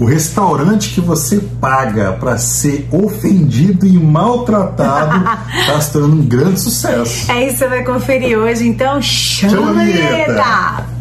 O 0.00 0.04
restaurante 0.04 0.90
que 0.94 1.00
você 1.00 1.38
paga 1.60 2.12
para 2.12 2.38
ser 2.38 2.88
ofendido 2.90 3.86
e 3.86 3.92
maltratado 3.92 5.18
está 5.60 5.80
se 5.80 5.92
tornando 5.92 6.16
um 6.22 6.26
grande 6.26 6.60
sucesso. 6.60 7.30
É 7.30 7.46
isso 7.46 7.52
que 7.52 7.58
você 7.58 7.68
vai 7.68 7.84
conferir 7.84 8.38
hoje, 8.38 8.66
então 8.66 9.00
chama, 9.00 9.56
Chama 9.56 9.70
a 9.70 9.84
vinheta. 9.84 10.92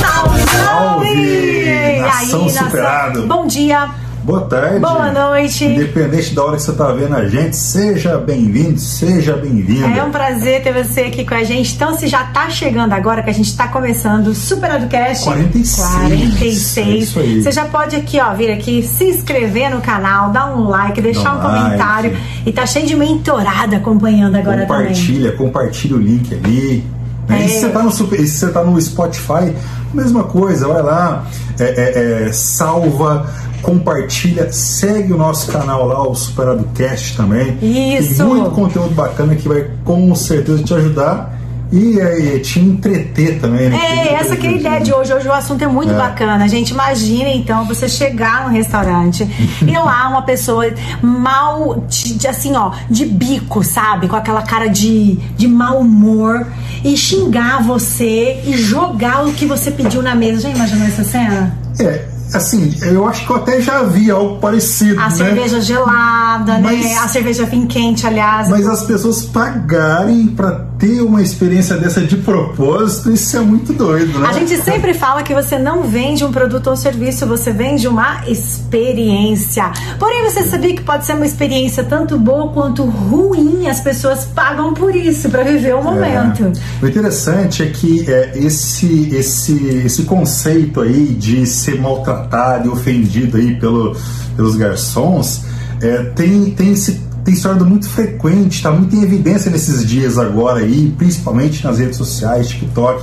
Salve, 0.00 0.40
Salve, 0.64 1.08
E 1.08 2.00
nação 2.00 2.48
superada. 2.48 3.22
Bom 3.22 3.46
dia, 3.46 3.90
Boa 4.30 4.42
tarde. 4.42 4.78
Boa 4.78 5.10
noite. 5.10 5.64
Independente 5.64 6.32
da 6.36 6.44
hora 6.44 6.56
que 6.56 6.62
você 6.62 6.70
está 6.70 6.92
vendo 6.92 7.16
a 7.16 7.26
gente, 7.28 7.56
seja 7.56 8.16
bem-vindo, 8.16 8.78
seja 8.78 9.36
bem-vinda. 9.36 9.88
é 9.88 10.04
um 10.04 10.12
prazer 10.12 10.62
ter 10.62 10.72
você 10.72 11.00
aqui 11.00 11.24
com 11.24 11.34
a 11.34 11.42
gente. 11.42 11.74
Então, 11.74 11.96
se 11.96 12.06
já 12.06 12.22
tá 12.26 12.48
chegando 12.48 12.92
agora, 12.92 13.24
que 13.24 13.30
a 13.30 13.34
gente 13.34 13.56
tá 13.56 13.66
começando 13.66 14.28
o 14.28 14.34
Super 14.34 14.76
Educast 14.76 15.24
46. 15.24 15.88
46. 15.88 16.86
É 16.86 16.90
isso 16.90 17.18
aí. 17.18 17.42
Você 17.42 17.50
já 17.50 17.64
pode 17.64 17.96
aqui, 17.96 18.20
ó, 18.20 18.32
vir 18.32 18.52
aqui, 18.52 18.84
se 18.84 19.04
inscrever 19.04 19.68
no 19.68 19.80
canal, 19.80 20.30
dar 20.30 20.56
um 20.56 20.68
like, 20.68 21.02
deixar 21.02 21.24
Dá 21.24 21.32
um 21.32 21.42
like. 21.42 21.64
comentário. 21.64 22.16
E 22.46 22.52
tá 22.52 22.64
cheio 22.66 22.86
de 22.86 22.94
mentorada 22.94 23.78
acompanhando 23.78 24.36
agora 24.36 24.64
também. 24.64 24.86
compartilha, 24.86 25.32
compartilha 25.32 25.96
o 25.96 25.98
link 25.98 26.32
ali. 26.32 26.99
Né? 27.30 27.42
É. 27.42 27.46
E 27.46 27.48
se 27.48 27.60
você 27.60 27.68
tá 27.70 27.82
no, 27.82 27.90
super- 27.90 28.18
se 28.20 28.38
você 28.38 28.48
tá 28.48 28.62
no 28.64 28.80
Spotify, 28.80 29.52
mesma 29.94 30.24
coisa, 30.24 30.68
vai 30.68 30.82
lá, 30.82 31.24
é, 31.58 31.64
é, 31.64 32.26
é, 32.28 32.32
salva, 32.32 33.26
compartilha, 33.62 34.50
segue 34.52 35.12
o 35.12 35.16
nosso 35.16 35.50
canal 35.50 35.86
lá, 35.86 36.06
o 36.06 36.14
Superado 36.14 36.64
Cast 36.74 37.16
também. 37.16 37.58
Isso. 37.62 38.16
Tem 38.16 38.26
muito 38.26 38.50
conteúdo 38.50 38.94
bacana 38.94 39.34
que 39.34 39.48
vai 39.48 39.70
com 39.84 40.14
certeza 40.14 40.62
te 40.62 40.74
ajudar 40.74 41.39
e 41.72 42.00
é, 42.00 42.38
te 42.40 42.58
entreter 42.58 43.40
também. 43.40 43.68
Né? 43.70 43.76
É, 43.76 44.14
essa 44.14 44.36
que 44.36 44.46
é 44.46 44.50
a 44.50 44.52
ideia 44.52 44.80
de 44.80 44.92
hoje. 44.92 45.12
Hoje 45.12 45.28
o 45.28 45.32
assunto 45.32 45.62
é 45.62 45.66
muito 45.68 45.92
É. 45.92 45.96
bacana. 45.96 46.48
Gente, 46.48 46.70
imagina 46.70 47.28
então 47.28 47.64
você 47.66 47.88
chegar 47.88 48.46
no 48.48 48.50
restaurante 48.54 49.26
e 49.66 49.72
lá 49.72 50.08
uma 50.08 50.22
pessoa 50.22 50.64
mal, 51.02 51.84
de, 51.88 52.26
assim, 52.26 52.56
ó, 52.56 52.72
de 52.90 53.06
bico, 53.06 53.62
sabe? 53.62 54.08
Com 54.08 54.16
aquela 54.16 54.42
cara 54.42 54.68
de, 54.68 55.14
de 55.36 55.46
mau 55.46 55.78
humor 55.80 56.46
e 56.84 56.96
xingar 56.96 57.62
você 57.62 58.40
e 58.44 58.56
jogar 58.56 59.26
o 59.26 59.32
que 59.32 59.46
você 59.46 59.70
pediu 59.70 60.02
na 60.02 60.14
mesa. 60.14 60.40
Já 60.40 60.50
imaginou 60.50 60.86
essa 60.86 61.04
cena? 61.04 61.56
É, 61.78 62.04
assim, 62.34 62.74
eu 62.82 63.06
acho 63.08 63.24
que 63.26 63.30
eu 63.32 63.36
até 63.36 63.60
já 63.60 63.82
vi 63.82 64.10
algo 64.10 64.38
parecido, 64.38 64.98
A 65.00 65.04
né? 65.04 65.10
cerveja 65.10 65.60
gelada, 65.60 66.58
né? 66.58 66.60
Mas- 66.72 66.98
A 66.98 67.08
cerveja 67.08 67.44
vinho 67.46 67.66
quente, 67.66 68.06
aliás. 68.06 68.48
Mas 68.48 68.66
as 68.66 68.82
pessoas 68.82 69.22
pagarem 69.24 70.26
pra 70.28 70.66
ter 70.80 71.02
uma 71.02 71.20
experiência 71.20 71.76
dessa 71.76 72.00
de 72.00 72.16
propósito, 72.16 73.12
isso 73.12 73.36
é 73.36 73.40
muito 73.40 73.74
doido, 73.74 74.18
né? 74.18 74.28
A 74.28 74.32
gente 74.32 74.56
sempre 74.56 74.94
fala 74.94 75.22
que 75.22 75.34
você 75.34 75.58
não 75.58 75.82
vende 75.82 76.24
um 76.24 76.32
produto 76.32 76.70
ou 76.70 76.76
serviço, 76.76 77.26
você 77.26 77.52
vende 77.52 77.86
uma 77.86 78.26
experiência. 78.26 79.70
Porém, 79.98 80.24
você 80.24 80.42
sabia 80.42 80.74
que 80.74 80.82
pode 80.82 81.04
ser 81.04 81.12
uma 81.12 81.26
experiência 81.26 81.84
tanto 81.84 82.18
boa 82.18 82.50
quanto 82.52 82.84
ruim? 82.84 83.68
As 83.68 83.80
pessoas 83.80 84.24
pagam 84.24 84.72
por 84.72 84.96
isso, 84.96 85.28
para 85.28 85.44
viver 85.44 85.74
o 85.74 85.84
momento. 85.84 86.44
É. 86.44 86.84
O 86.84 86.88
interessante 86.88 87.62
é 87.62 87.66
que 87.66 88.10
é, 88.10 88.32
esse, 88.34 89.14
esse, 89.14 89.82
esse 89.84 90.04
conceito 90.04 90.80
aí 90.80 91.06
de 91.06 91.44
ser 91.44 91.78
maltratado 91.78 92.68
e 92.68 92.70
ofendido 92.70 93.36
aí 93.36 93.54
pelo, 93.60 93.94
pelos 94.34 94.56
garçons 94.56 95.42
é, 95.82 96.04
tem, 96.14 96.50
tem, 96.50 96.76
se, 96.76 97.00
tem 97.24 97.34
tornado 97.34 97.66
muito 97.66 97.88
frequente, 97.88 98.56
está 98.56 98.70
muito 98.70 98.94
em 98.94 99.02
evidência 99.02 99.50
nesses 99.50 99.86
dias 99.86 100.18
agora 100.18 100.60
aí, 100.60 100.92
principalmente 100.96 101.64
nas 101.64 101.78
redes 101.78 101.96
sociais, 101.96 102.48
TikTok. 102.48 103.02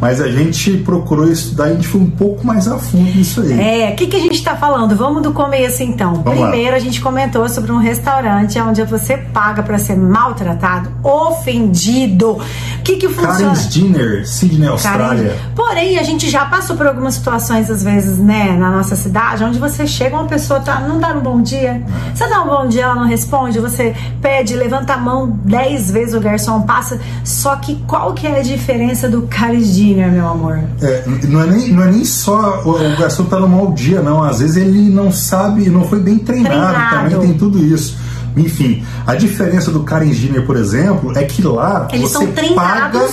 Mas 0.00 0.20
a 0.20 0.28
gente 0.28 0.76
procurou 0.78 1.30
estudar 1.30 1.64
a 1.64 1.74
gente 1.74 1.86
foi 1.86 2.00
um 2.00 2.10
pouco 2.10 2.46
mais 2.46 2.68
a 2.68 2.78
fundo 2.78 3.10
nisso 3.10 3.40
aí. 3.40 3.60
É, 3.60 3.90
o 3.90 3.96
que, 3.96 4.06
que 4.06 4.16
a 4.16 4.20
gente 4.20 4.42
tá 4.42 4.56
falando? 4.56 4.94
Vamos 4.94 5.22
do 5.22 5.32
começo 5.32 5.82
então. 5.82 6.22
Vamos 6.22 6.40
lá. 6.40 6.50
Primeiro 6.50 6.76
a 6.76 6.78
gente 6.78 7.00
comentou 7.00 7.48
sobre 7.48 7.72
um 7.72 7.78
restaurante 7.78 8.58
onde 8.60 8.82
você 8.84 9.16
paga 9.16 9.62
para 9.62 9.78
ser 9.78 9.96
maltratado, 9.96 10.90
ofendido. 11.02 12.32
O 12.32 12.82
que 12.84 12.96
que 12.96 13.08
funciona? 13.08 13.36
Karen's 13.36 13.68
Dinner, 13.68 14.26
Sydney, 14.26 14.68
Austrália. 14.68 15.30
Karen. 15.30 15.54
Porém, 15.54 15.98
a 15.98 16.02
gente 16.02 16.28
já 16.28 16.46
passou 16.46 16.76
por 16.76 16.86
algumas 16.86 17.14
situações, 17.14 17.70
às 17.70 17.82
vezes, 17.82 18.18
né, 18.18 18.56
na 18.56 18.70
nossa 18.70 18.94
cidade, 18.94 19.42
onde 19.42 19.58
você 19.58 19.86
chega, 19.86 20.16
uma 20.16 20.26
pessoa 20.26 20.60
tá, 20.60 20.80
não 20.80 20.98
dá 21.00 21.08
um 21.08 21.20
bom 21.20 21.42
dia. 21.42 21.82
Você 22.14 22.28
dá 22.28 22.42
um 22.42 22.46
bom 22.46 22.68
dia, 22.68 22.84
ela 22.84 22.94
não 22.94 23.06
responde, 23.06 23.58
você 23.58 23.94
pede, 24.20 24.54
levanta 24.54 24.94
a 24.94 24.96
mão 24.96 25.38
dez 25.44 25.90
vezes, 25.90 26.14
o 26.14 26.20
garçom 26.20 26.62
passa. 26.62 27.00
Só 27.24 27.56
que 27.56 27.76
qual 27.86 28.12
que 28.14 28.26
é 28.26 28.38
a 28.38 28.42
diferença 28.42 29.08
do 29.08 29.22
Caris 29.22 29.74
Dinner, 29.74 29.85
meu 29.94 30.26
amor? 30.28 30.60
É, 30.80 31.04
não, 31.28 31.40
é 31.42 31.46
nem, 31.46 31.72
não 31.72 31.82
é 31.82 31.90
nem 31.90 32.04
só 32.04 32.62
o, 32.64 32.70
o 32.70 32.96
garçom 32.96 33.24
tá 33.24 33.38
no 33.38 33.48
mau 33.48 33.72
dia, 33.72 34.00
não. 34.00 34.22
Às 34.22 34.40
vezes 34.40 34.56
ele 34.56 34.88
não 34.90 35.10
sabe, 35.12 35.68
não 35.68 35.84
foi 35.84 36.00
bem 36.00 36.18
treinado, 36.18 36.74
Treinado. 36.74 37.10
também 37.10 37.28
tem 37.28 37.38
tudo 37.38 37.58
isso. 37.64 37.96
Enfim, 38.36 38.84
a 39.06 39.14
diferença 39.14 39.70
do 39.70 39.80
Karen 39.80 40.12
Giner, 40.12 40.44
por 40.44 40.56
exemplo, 40.56 41.16
é 41.16 41.24
que 41.24 41.42
lá 41.42 41.88
Eles 41.90 42.12
você 42.12 42.26
paga, 42.54 43.08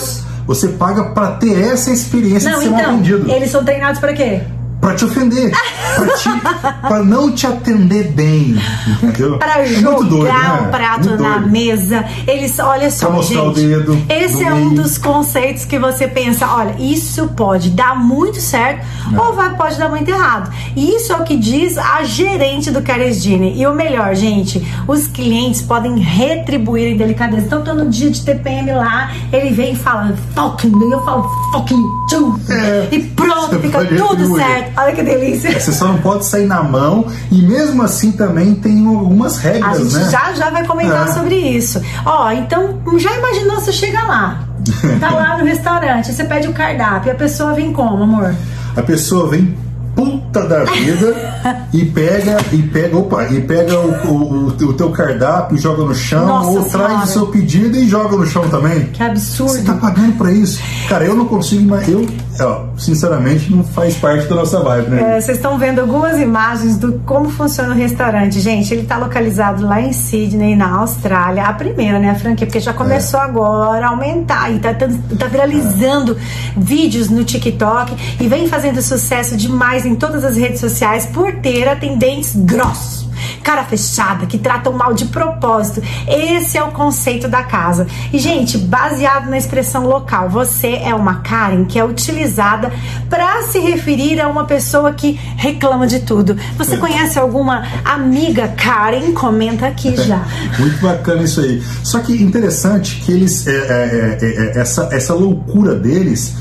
você 0.45 0.67
paga 0.69 1.05
para 1.11 1.31
ter 1.33 1.57
essa 1.57 1.91
experiência 1.91 2.51
Não, 2.51 2.59
de 2.59 2.65
ser 2.65 2.71
mal 2.71 2.79
então, 2.81 2.93
atendido. 2.95 3.31
eles 3.31 3.49
são 3.49 3.63
treinados 3.63 3.99
para 4.01 4.11
quê? 4.13 4.41
Pra 4.83 4.95
te 4.95 5.05
ofender, 5.05 5.51
pra, 5.95 6.07
te, 6.17 6.29
pra 6.87 7.03
não 7.03 7.31
te 7.31 7.47
atender 7.47 8.11
bem, 8.11 8.57
entendeu? 9.01 9.37
Pra 9.37 9.59
É 9.61 9.65
jogar 9.65 9.97
doido, 10.09 10.23
né? 10.23 10.61
o 10.61 10.71
prato 10.71 11.07
Muito 11.09 11.23
na 11.23 11.37
doido. 11.37 11.49
mesa. 11.49 12.05
Eles, 12.27 12.59
olha 12.59 12.91
só, 12.91 13.05
Pra 13.07 13.15
mostrar 13.15 13.41
gente. 13.43 13.49
o 13.51 13.53
dedo 13.53 13.97
esse 14.09 14.43
é 14.43 14.53
um 14.53 14.65
meio. 14.71 14.81
dos 14.81 14.97
conceitos 14.97 15.63
que 15.63 15.79
você 15.79 16.05
pensa, 16.07 16.45
olha, 16.47 16.75
isso 16.79 17.27
pode 17.29 17.69
dar 17.69 17.95
muito 17.97 18.41
certo 18.41 18.85
É. 19.13 19.19
ou 19.21 19.33
vai, 19.33 19.55
pode 19.55 19.77
dar 19.77 19.87
muito 19.89 20.09
errado. 20.09 20.51
E 20.75 20.95
isso 20.97 21.13
é 21.13 21.15
o 21.15 21.23
que 21.23 21.37
diz 21.37 21.77
a 21.77 22.03
gerente 22.03 22.69
do 22.69 22.81
Cares 22.81 23.23
Gine. 23.23 23.53
E 23.57 23.65
o 23.65 23.73
melhor, 23.73 24.13
gente, 24.15 24.61
os 24.85 25.07
clientes 25.07 25.61
podem 25.61 25.97
retribuir 25.99 26.89
em 26.93 26.97
delicadeza. 26.97 27.45
Então, 27.45 27.63
tô 27.63 27.73
no 27.73 27.89
dia 27.89 28.11
de 28.11 28.21
TPM 28.21 28.73
lá, 28.73 29.11
ele 29.31 29.51
vem 29.51 29.73
e 29.73 29.75
fala 29.77 30.13
fucking, 30.35 30.71
e 30.77 30.91
eu 30.91 31.05
falo 31.05 31.23
fucking 31.53 31.81
too. 32.09 32.37
É, 32.49 32.87
e 32.91 32.99
pronto, 32.99 33.49
você 33.51 33.59
fica 33.59 33.79
tudo 33.85 34.01
retribuir. 34.09 34.43
certo. 34.45 34.72
Olha 34.75 34.93
que 34.93 35.03
delícia. 35.03 35.59
Você 35.59 35.71
só 35.71 35.87
não 35.87 35.97
pode 35.99 36.25
sair 36.25 36.45
na 36.47 36.63
mão 36.63 37.07
e 37.31 37.41
mesmo 37.41 37.83
assim 37.83 38.11
também 38.11 38.55
tem 38.55 38.85
algumas 38.87 39.37
A 39.37 39.41
regras, 39.41 39.77
gente 39.77 39.93
né? 39.95 40.09
já 40.09 40.33
já 40.33 40.49
vai 40.49 40.65
comentar 40.65 41.07
É. 41.07 41.11
sobre 41.13 41.35
isso. 41.35 41.81
Ó, 42.05 42.31
então 42.31 42.79
já 42.97 43.15
imaginou 43.17 43.55
você 43.61 43.71
chega 43.71 44.01
lá? 44.03 44.39
Tá 44.99 45.09
lá 45.11 45.37
no 45.37 45.45
restaurante, 45.45 46.11
você 46.13 46.23
pede 46.23 46.47
o 46.47 46.53
cardápio, 46.53 47.11
a 47.11 47.15
pessoa 47.15 47.53
vem 47.53 47.73
como, 47.73 48.03
amor? 48.03 48.33
A 48.75 48.81
pessoa 48.81 49.29
vem 49.29 49.55
puta 49.95 50.47
da 50.47 50.63
vida 50.63 51.67
e 51.71 51.85
pega 51.85 52.37
e 52.51 52.57
pega, 52.63 52.97
opa, 52.97 53.25
e 53.25 53.41
pega 53.41 53.79
o, 53.79 54.07
o, 54.07 54.47
o 54.47 54.73
teu 54.73 54.89
cardápio 54.91 55.57
joga 55.57 55.83
no 55.83 55.93
chão 55.95 56.25
Nossa 56.25 56.49
ou 56.49 56.63
Senhora. 56.63 56.89
traz 56.89 57.09
o 57.09 57.13
seu 57.13 57.27
pedido 57.27 57.77
e 57.77 57.87
joga 57.87 58.15
no 58.17 58.25
chão 58.25 58.47
também. 58.49 58.85
Que 58.87 59.03
absurdo. 59.03 59.51
Você 59.53 59.63
tá 59.63 59.73
pagando 59.73 60.13
pra 60.17 60.31
isso? 60.31 60.59
Cara, 60.89 61.05
eu 61.05 61.15
não 61.15 61.25
consigo, 61.25 61.67
mas 61.69 61.87
eu, 61.87 62.05
ó, 62.41 62.65
sinceramente, 62.77 63.51
não 63.53 63.63
faz 63.63 63.95
parte 63.95 64.27
da 64.27 64.35
nossa 64.35 64.59
vibe, 64.61 64.89
né? 64.89 65.17
É, 65.17 65.21
vocês 65.21 65.37
estão 65.37 65.57
vendo 65.57 65.79
algumas 65.79 66.19
imagens 66.19 66.77
do 66.77 66.93
como 67.05 67.29
funciona 67.29 67.69
o 67.73 67.77
restaurante. 67.77 68.39
Gente, 68.39 68.73
ele 68.73 68.83
tá 68.85 68.97
localizado 68.97 69.65
lá 69.65 69.79
em 69.81 69.93
Sydney, 69.93 70.55
na 70.55 70.71
Austrália. 70.79 71.43
A 71.43 71.53
primeira, 71.53 71.99
né, 71.99 72.09
a 72.09 72.15
franquia, 72.15 72.47
porque 72.47 72.59
já 72.59 72.73
começou 72.73 73.19
agora 73.19 73.85
a 73.85 73.89
aumentar 73.89 74.51
e 74.51 74.59
tá, 74.59 74.73
tan- 74.73 74.97
tá 75.19 75.27
viralizando 75.27 76.17
vídeos 76.57 77.09
no 77.09 77.23
TikTok 77.23 77.93
e 78.19 78.27
vem 78.27 78.47
fazendo 78.47 78.81
sucesso 78.81 79.35
demais 79.37 79.82
em 79.85 79.95
todas 79.95 80.23
as 80.23 80.37
redes 80.37 80.59
sociais 80.59 81.05
por 81.05 81.31
ter 81.35 81.67
atendentes 81.67 82.35
grossos. 82.35 83.03
Cara 83.43 83.63
fechada, 83.63 84.25
que 84.25 84.37
tratam 84.37 84.73
mal 84.73 84.93
de 84.93 85.05
propósito. 85.05 85.81
Esse 86.07 86.57
é 86.57 86.63
o 86.63 86.71
conceito 86.71 87.27
da 87.27 87.43
casa. 87.43 87.87
E, 88.11 88.17
gente, 88.17 88.57
baseado 88.57 89.29
na 89.29 89.37
expressão 89.37 89.85
local, 89.85 90.29
você 90.29 90.75
é 90.75 90.93
uma 90.93 91.15
Karen 91.15 91.65
que 91.65 91.77
é 91.77 91.83
utilizada 91.83 92.71
para 93.09 93.43
se 93.43 93.59
referir 93.59 94.19
a 94.19 94.27
uma 94.27 94.45
pessoa 94.45 94.93
que 94.93 95.19
reclama 95.35 95.87
de 95.87 95.99
tudo. 95.99 96.37
Você 96.57 96.77
conhece 96.77 97.19
alguma 97.19 97.65
amiga 97.83 98.47
Karen? 98.47 99.13
Comenta 99.13 99.67
aqui 99.67 99.95
já. 100.03 100.25
Muito 100.59 100.81
bacana 100.81 101.23
isso 101.23 101.41
aí. 101.41 101.61
Só 101.83 101.99
que 101.99 102.13
interessante 102.13 103.01
que 103.01 103.11
eles. 103.11 103.45
é, 103.47 103.51
é, 103.51 104.17
é, 104.21 104.25
é, 104.25 104.59
essa, 104.59 104.89
essa 104.91 105.13
loucura 105.13 105.75
deles 105.75 106.35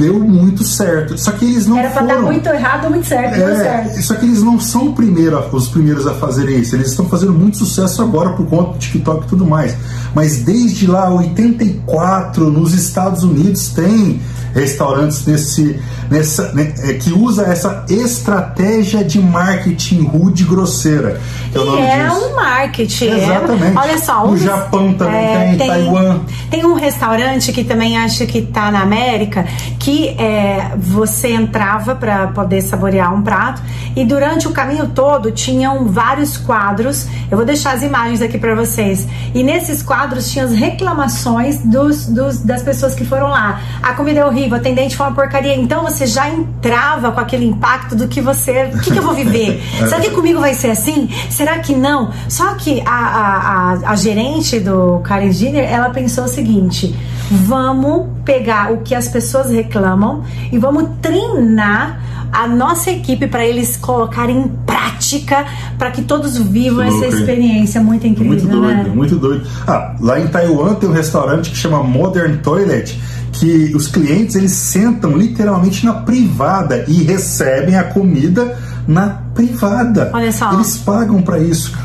deu 0.00 0.18
muito 0.20 0.64
certo. 0.64 1.16
Só 1.18 1.30
que 1.32 1.44
eles 1.44 1.66
não 1.66 1.78
Era 1.78 1.90
pra 1.90 2.02
foram. 2.02 2.14
dar 2.16 2.22
muito 2.22 2.48
errado 2.48 2.84
ou 2.84 2.90
muito 2.90 3.06
certo, 3.06 3.34
É, 3.34 3.56
certo. 3.56 4.02
só 4.02 4.14
que 4.14 4.24
eles 4.24 4.42
não 4.42 4.58
são 4.58 4.92
primeiro 4.92 5.38
os 5.52 5.68
primeiros 5.68 6.06
a 6.06 6.14
fazerem 6.14 6.58
isso. 6.58 6.74
Eles 6.74 6.88
estão 6.90 7.08
fazendo 7.08 7.32
muito 7.32 7.56
sucesso 7.58 8.02
agora 8.02 8.30
por 8.30 8.46
conta 8.46 8.72
do 8.72 8.78
TikTok 8.78 9.26
e 9.26 9.28
tudo 9.28 9.44
mais. 9.46 9.76
Mas 10.14 10.38
desde 10.42 10.86
lá, 10.86 11.08
84, 11.10 12.50
nos 12.50 12.74
Estados 12.74 13.22
Unidos, 13.22 13.68
tem 13.68 14.20
restaurantes 14.52 15.24
nesse, 15.26 15.78
nessa, 16.10 16.52
né, 16.52 16.72
é, 16.82 16.94
que 16.94 17.12
usa 17.12 17.44
essa 17.44 17.84
estratégia 17.88 19.04
de 19.04 19.20
marketing 19.20 20.02
rude 20.06 20.42
e 20.42 20.46
grosseira. 20.46 21.20
Que 21.52 21.58
é 21.58 21.62
E 21.62 22.00
é 22.00 22.12
um 22.12 22.34
marketing. 22.34 23.08
é- 23.10 23.24
Exatamente. 23.24 23.76
olha 23.78 23.98
só, 23.98 24.24
um 24.24 24.30
No 24.30 24.32
dos- 24.32 24.42
Japão 24.42 24.92
também 24.94 25.14
é, 25.24 25.54
tem, 25.56 25.68
Taiwan. 25.68 26.20
Tem 26.50 26.64
um 26.66 26.74
restaurante 26.74 27.52
que 27.52 27.62
também 27.62 27.96
acho 27.98 28.26
que 28.26 28.42
tá 28.42 28.72
na 28.72 28.80
América 28.82 29.46
que 29.78 29.89
é, 30.18 30.72
você 30.76 31.32
entrava 31.32 31.94
para 31.94 32.28
poder 32.28 32.60
saborear 32.62 33.14
um 33.14 33.22
prato 33.22 33.62
e 33.96 34.04
durante 34.04 34.46
o 34.46 34.52
caminho 34.52 34.88
todo 34.88 35.30
tinham 35.30 35.86
vários 35.86 36.36
quadros. 36.36 37.06
Eu 37.30 37.36
vou 37.36 37.46
deixar 37.46 37.74
as 37.74 37.82
imagens 37.82 38.22
aqui 38.22 38.38
para 38.38 38.54
vocês. 38.54 39.06
E 39.34 39.42
nesses 39.42 39.82
quadros 39.82 40.30
tinham 40.30 40.46
as 40.46 40.54
reclamações 40.54 41.58
dos, 41.64 42.06
dos, 42.06 42.40
das 42.40 42.62
pessoas 42.62 42.94
que 42.94 43.04
foram 43.04 43.28
lá. 43.28 43.60
A 43.82 43.94
comida 43.94 44.20
é 44.20 44.24
horrível, 44.24 44.56
o 44.56 44.60
atendente 44.60 44.96
foi 44.96 45.06
uma 45.06 45.14
porcaria. 45.14 45.54
Então 45.56 45.82
você 45.82 46.06
já 46.06 46.28
entrava 46.28 47.12
com 47.12 47.20
aquele 47.20 47.46
impacto 47.46 47.94
do 47.94 48.08
que 48.08 48.20
você. 48.20 48.70
O 48.74 48.80
que, 48.80 48.90
que 48.90 48.98
eu 48.98 49.02
vou 49.02 49.14
viver? 49.14 49.60
Será 49.88 50.00
que 50.00 50.10
comigo 50.10 50.40
vai 50.40 50.54
ser 50.54 50.70
assim? 50.70 51.08
Será 51.28 51.58
que 51.58 51.74
não? 51.74 52.10
Só 52.28 52.54
que 52.54 52.82
a, 52.86 52.90
a, 52.90 53.72
a, 53.72 53.90
a 53.90 53.96
gerente 53.96 54.60
do 54.60 55.00
Karen 55.00 55.32
Giner, 55.32 55.64
ela 55.64 55.90
pensou 55.90 56.24
o 56.24 56.28
seguinte: 56.28 56.94
vamos 57.30 58.08
pegar 58.30 58.72
o 58.72 58.78
que 58.78 58.94
as 58.94 59.08
pessoas 59.08 59.50
reclamam 59.50 60.22
e 60.52 60.58
vamos 60.58 60.84
treinar 61.02 62.00
a 62.32 62.46
nossa 62.46 62.88
equipe 62.92 63.26
para 63.26 63.44
eles 63.44 63.76
colocarem 63.76 64.38
em 64.38 64.48
prática 64.64 65.44
para 65.76 65.90
que 65.90 66.02
todos 66.02 66.38
vivam 66.38 66.84
essa 66.84 67.06
experiência 67.06 67.80
muito 67.80 68.06
incrível, 68.06 68.34
Muito 68.34 68.46
doido, 68.46 68.88
né? 68.88 68.92
muito 68.94 69.16
doido. 69.16 69.46
Ah, 69.66 69.96
lá 70.00 70.20
em 70.20 70.28
Taiwan 70.28 70.74
tem 70.74 70.88
um 70.88 70.92
restaurante 70.92 71.50
que 71.50 71.56
chama 71.56 71.82
Modern 71.82 72.36
Toilet, 72.36 72.96
que 73.32 73.74
os 73.74 73.88
clientes 73.88 74.36
eles 74.36 74.52
sentam 74.52 75.16
literalmente 75.16 75.84
na 75.84 75.94
privada 75.94 76.84
e 76.86 77.02
recebem 77.02 77.74
a 77.76 77.82
comida 77.82 78.56
na 78.86 79.08
privada. 79.34 80.12
Olha 80.14 80.30
só. 80.30 80.52
Eles 80.52 80.76
pagam 80.76 81.20
pra 81.20 81.40
isso, 81.40 81.76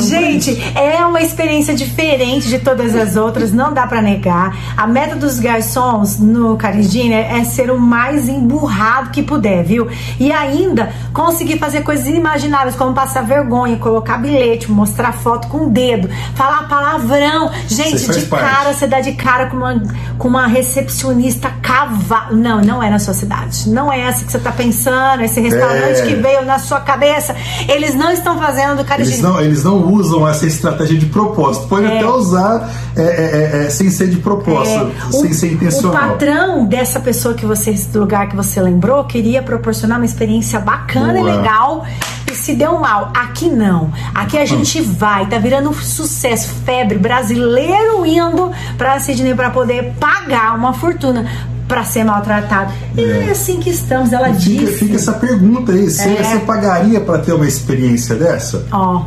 Gente, 0.00 0.60
é 0.74 1.04
uma 1.04 1.20
experiência 1.20 1.74
diferente 1.74 2.48
de 2.48 2.58
todas 2.58 2.94
as 2.94 3.16
outras, 3.16 3.52
não 3.52 3.72
dá 3.72 3.86
pra 3.86 4.00
negar. 4.00 4.56
A 4.76 4.86
meta 4.86 5.14
dos 5.16 5.38
garçons 5.38 6.18
no 6.18 6.56
Carijina 6.56 7.14
é 7.14 7.44
ser 7.44 7.70
o 7.70 7.78
mais 7.78 8.28
emburrado 8.28 9.10
que 9.10 9.22
puder, 9.22 9.62
viu? 9.62 9.88
E 10.18 10.32
ainda 10.32 10.90
conseguir 11.12 11.58
fazer 11.58 11.82
coisas 11.82 12.06
inimagináveis, 12.06 12.74
como 12.74 12.94
passar 12.94 13.22
vergonha, 13.22 13.76
colocar 13.76 14.18
bilhete, 14.18 14.70
mostrar 14.70 15.12
foto 15.12 15.48
com 15.48 15.66
o 15.66 15.70
dedo, 15.70 16.08
falar 16.34 16.68
palavrão. 16.68 17.50
Gente, 17.68 18.10
de 18.10 18.26
parte. 18.26 18.44
cara, 18.44 18.72
você 18.74 18.86
dá 18.86 19.00
de 19.00 19.12
cara 19.12 19.46
com 19.46 19.56
uma, 19.56 19.82
com 20.18 20.28
uma 20.28 20.46
recepcionista 20.46 21.50
cavalo. 21.62 22.36
Não, 22.36 22.60
não 22.60 22.82
é 22.82 22.88
na 22.90 22.98
sua 22.98 23.14
cidade. 23.14 23.68
Não 23.68 23.92
é 23.92 24.00
essa 24.00 24.24
que 24.24 24.32
você 24.32 24.38
tá 24.38 24.52
pensando, 24.52 25.22
esse 25.22 25.40
restaurante 25.40 26.00
É. 26.00 26.06
que 26.06 26.14
veio 26.14 26.44
na 26.44 26.58
sua 26.58 26.80
cabeça. 26.80 27.34
Eles 27.68 27.94
não 27.94 28.10
estão 28.10 28.38
fazendo 28.38 28.76
do 28.78 28.84
Carijina. 28.84 29.16
Eles 29.44 29.64
não, 29.64 29.92
usam 29.92 30.26
essa 30.28 30.46
estratégia 30.46 30.98
de 30.98 31.06
propósito. 31.06 31.66
Pode 31.68 31.86
É. 31.86 31.98
até 31.98 32.06
usar 32.06 32.70
é, 32.96 33.02
é, 33.02 33.66
é, 33.66 33.70
sem 33.70 33.90
ser 33.90 34.08
de 34.08 34.16
propósito, 34.18 34.90
É, 35.08 35.12
sem 35.12 35.30
o, 35.30 35.34
ser 35.34 35.46
o 35.46 35.52
intencional. 35.54 36.00
patrão 36.10 36.64
dessa 36.66 37.00
pessoa 37.00 37.34
que 37.34 37.44
você, 37.46 37.72
do 37.92 38.00
lugar 38.00 38.28
que 38.28 38.36
você 38.36 38.60
lembrou, 38.60 39.04
queria 39.04 39.42
proporcionar 39.42 39.98
uma 39.98 40.04
experiência 40.06 40.58
bacana 40.60 41.14
Boa. 41.14 41.30
e 41.30 41.36
legal 41.36 41.86
e 42.30 42.34
se 42.34 42.54
deu 42.54 42.78
mal. 42.78 43.10
Aqui 43.14 43.48
não. 43.48 43.90
Aqui 44.14 44.38
a 44.38 44.46
gente 44.46 44.80
vai, 44.80 45.26
tá 45.26 45.38
virando 45.38 45.70
um 45.70 45.74
sucesso, 45.74 46.48
febre, 46.64 46.98
brasileiro 46.98 48.04
indo 48.06 48.50
pra 48.78 48.98
Sydney 49.00 49.34
pra 49.34 49.50
poder 49.50 49.94
pagar 49.98 50.54
uma 50.56 50.72
fortuna 50.72 51.26
pra 51.68 51.84
ser 51.84 52.04
maltratado. 52.04 52.72
E 52.96 53.00
é, 53.02 53.28
É. 53.28 53.30
assim 53.30 53.58
que 53.58 53.70
estamos, 53.70 54.12
ela 54.12 54.26
Fica, 54.34 54.38
disse. 54.38 54.72
fica 54.78 54.96
essa 54.96 55.12
pergunta 55.14 55.72
aí: 55.72 55.88
você, 55.90 56.08
É. 56.08 56.22
você 56.22 56.38
pagaria 56.40 57.00
pra 57.00 57.18
ter 57.18 57.32
uma 57.32 57.46
experiência 57.46 58.14
dessa? 58.14 58.66
Ó, 58.70 59.04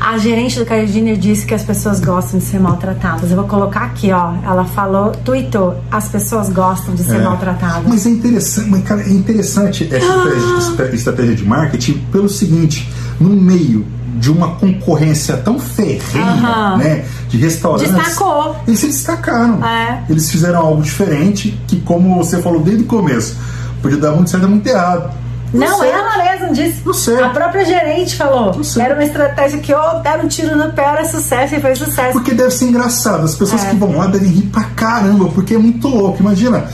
a 0.00 0.16
gerente 0.18 0.58
do 0.58 0.64
Cardiner 0.66 1.16
disse 1.16 1.44
que 1.46 1.54
as 1.54 1.62
pessoas 1.62 2.00
gostam 2.00 2.38
de 2.38 2.44
ser 2.44 2.58
maltratadas. 2.60 3.30
Eu 3.30 3.36
vou 3.36 3.46
colocar 3.46 3.84
aqui, 3.84 4.10
ó. 4.12 4.32
Ela 4.44 4.64
falou, 4.64 5.12
tweetou, 5.12 5.76
as 5.90 6.08
pessoas 6.08 6.48
gostam 6.50 6.94
de 6.94 7.02
ser 7.02 7.16
É. 7.16 7.22
maltratadas. 7.24 7.82
Mas 7.86 8.06
é 8.06 8.10
interessante, 8.10 8.68
mas, 8.70 8.82
cara, 8.84 9.02
é 9.02 9.10
interessante 9.10 9.84
essa 9.92 9.96
estratégia, 10.06 10.58
estra- 10.58 10.94
estratégia 10.94 11.34
de 11.36 11.44
marketing 11.44 11.98
pelo 12.12 12.28
seguinte: 12.28 12.88
no 13.20 13.30
meio 13.30 13.84
de 14.16 14.30
uma 14.32 14.56
concorrência 14.56 15.36
tão 15.36 15.60
ferrenha, 15.60 16.76
né, 16.76 17.04
de 17.28 17.36
restaurantes, 17.38 17.92
Destacou. 17.92 18.56
eles 18.66 18.80
se 18.80 18.86
destacaram. 18.88 19.64
É. 19.64 20.02
Eles 20.08 20.30
fizeram 20.30 20.58
algo 20.60 20.82
diferente 20.82 21.56
que, 21.68 21.80
como 21.80 22.16
você 22.16 22.40
falou 22.42 22.60
desde 22.60 22.82
o 22.82 22.86
começo, 22.86 23.36
podia 23.80 23.98
dar 23.98 24.10
muito 24.12 24.28
certo 24.30 24.44
e 24.46 24.50
muito 24.50 24.66
errado. 24.66 25.10
Não, 25.52 25.78
sei. 25.80 25.90
ela 25.90 26.18
mesma 26.18 26.52
disse. 26.52 26.82
Não 26.84 26.92
sei. 26.94 27.22
A 27.22 27.28
própria 27.30 27.64
gerente 27.64 28.16
falou. 28.16 28.54
Não 28.54 28.64
sei. 28.64 28.82
Era 28.82 28.94
uma 28.94 29.04
estratégia 29.04 29.58
que 29.60 29.72
ou 29.74 30.00
deram 30.00 30.24
um 30.24 30.28
tiro 30.28 30.56
no 30.56 30.72
pé, 30.72 30.84
era 30.84 31.04
sucesso 31.04 31.54
e 31.54 31.60
foi 31.60 31.74
sucesso. 31.74 32.12
Porque 32.12 32.32
deve 32.34 32.50
ser 32.50 32.66
engraçado. 32.66 33.24
As 33.24 33.34
pessoas 33.34 33.64
É. 33.64 33.70
que 33.70 33.76
vão 33.76 33.96
lá 33.96 34.06
devem 34.06 34.28
rir 34.30 34.46
pra 34.46 34.64
caramba, 34.64 35.28
porque 35.30 35.54
é 35.54 35.58
muito 35.58 35.88
louco. 35.88 36.18
Imagina. 36.20 36.64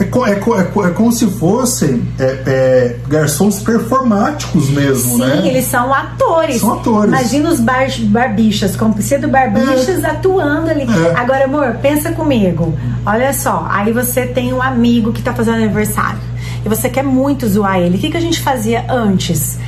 É, 0.00 0.04
é 0.04 0.30
é 0.30 0.34
co- 0.36 0.86
é 0.86 0.90
como 0.90 1.12
se 1.12 1.26
fossem 1.32 2.02
é, 2.18 2.24
é, 2.46 2.96
garçons 3.08 3.60
performáticos 3.60 4.68
mesmo, 4.70 5.12
Sim, 5.16 5.18
né? 5.18 5.42
eles 5.46 5.66
são 5.66 5.92
atores. 5.92 6.60
São 6.60 6.72
atores. 6.74 7.08
Imagina 7.12 7.50
os 7.50 7.60
bar, 7.60 7.86
barbichas, 8.04 8.74
como 8.74 8.94
pseudo 8.94 9.28
barbichas 9.28 10.02
atuando 10.04 10.70
ali. 10.70 10.82
É. 10.82 11.14
Agora, 11.18 11.44
amor, 11.44 11.76
pensa 11.82 12.10
comigo. 12.12 12.74
Olha 13.04 13.32
só, 13.32 13.66
aí 13.70 13.92
você 13.92 14.26
tem 14.26 14.52
um 14.52 14.62
amigo 14.62 15.12
que 15.12 15.22
tá 15.22 15.34
fazendo 15.34 15.56
aniversário 15.56 16.18
e 16.64 16.68
você 16.68 16.88
quer 16.88 17.02
muito 17.02 17.46
zoar 17.48 17.78
ele. 17.78 17.96
O 17.96 18.00
que, 18.00 18.10
que 18.10 18.16
a 18.16 18.20
gente 18.20 18.40
fazia 18.40 18.84
antes? 18.88 19.58